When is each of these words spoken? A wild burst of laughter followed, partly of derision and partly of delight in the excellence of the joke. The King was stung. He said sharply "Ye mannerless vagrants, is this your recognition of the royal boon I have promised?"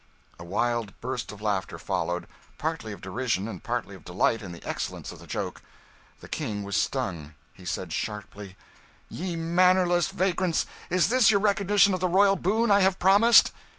A 0.39 0.43
wild 0.43 0.99
burst 0.99 1.31
of 1.31 1.43
laughter 1.43 1.77
followed, 1.77 2.25
partly 2.57 2.91
of 2.91 3.01
derision 3.01 3.47
and 3.47 3.61
partly 3.63 3.93
of 3.93 4.03
delight 4.03 4.41
in 4.41 4.51
the 4.51 4.63
excellence 4.67 5.11
of 5.11 5.19
the 5.19 5.27
joke. 5.27 5.61
The 6.21 6.27
King 6.27 6.63
was 6.63 6.75
stung. 6.75 7.35
He 7.53 7.65
said 7.65 7.93
sharply 7.93 8.57
"Ye 9.09 9.35
mannerless 9.35 10.07
vagrants, 10.07 10.65
is 10.89 11.09
this 11.09 11.29
your 11.29 11.39
recognition 11.39 11.93
of 11.93 11.99
the 11.99 12.07
royal 12.07 12.35
boon 12.35 12.71
I 12.71 12.79
have 12.79 12.97
promised?" 12.97 13.51